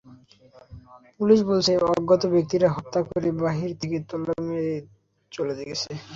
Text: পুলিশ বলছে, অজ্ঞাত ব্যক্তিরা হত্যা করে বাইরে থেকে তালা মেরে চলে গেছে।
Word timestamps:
পুলিশ 1.19 1.39
বলছে, 1.49 1.71
অজ্ঞাত 1.89 2.23
ব্যক্তিরা 2.33 2.67
হত্যা 2.75 2.99
করে 3.09 3.29
বাইরে 3.41 3.73
থেকে 3.81 3.97
তালা 4.09 4.33
মেরে 4.47 4.75
চলে 5.31 5.53
গেছে। 5.61 5.91